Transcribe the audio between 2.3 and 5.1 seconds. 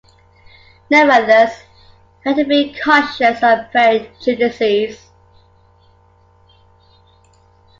have to be cautious of prejudices.